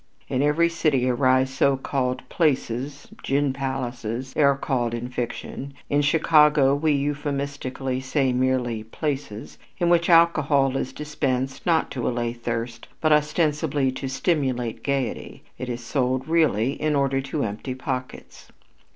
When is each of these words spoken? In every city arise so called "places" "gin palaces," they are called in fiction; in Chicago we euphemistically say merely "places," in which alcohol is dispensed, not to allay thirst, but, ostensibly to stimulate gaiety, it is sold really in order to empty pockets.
In 0.27 0.41
every 0.41 0.67
city 0.67 1.07
arise 1.07 1.51
so 1.53 1.77
called 1.77 2.27
"places" 2.27 3.07
"gin 3.21 3.53
palaces," 3.53 4.33
they 4.33 4.41
are 4.41 4.57
called 4.57 4.95
in 4.95 5.09
fiction; 5.09 5.75
in 5.91 6.01
Chicago 6.01 6.73
we 6.73 6.91
euphemistically 6.93 7.99
say 7.99 8.33
merely 8.33 8.83
"places," 8.83 9.59
in 9.77 9.89
which 9.89 10.09
alcohol 10.09 10.75
is 10.75 10.91
dispensed, 10.91 11.67
not 11.67 11.91
to 11.91 12.07
allay 12.07 12.33
thirst, 12.33 12.87
but, 12.99 13.13
ostensibly 13.13 13.91
to 13.91 14.07
stimulate 14.07 14.83
gaiety, 14.83 15.43
it 15.59 15.69
is 15.69 15.83
sold 15.83 16.27
really 16.27 16.71
in 16.81 16.95
order 16.95 17.21
to 17.21 17.43
empty 17.43 17.75
pockets. 17.75 18.47